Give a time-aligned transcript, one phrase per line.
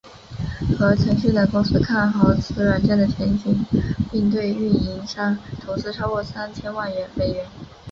[0.79, 3.63] 和腾讯等公司看好此软件的前景
[4.11, 7.45] 并对运营商投资超过三千万美元。